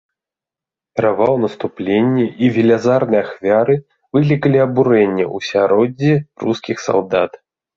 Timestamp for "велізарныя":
2.57-3.21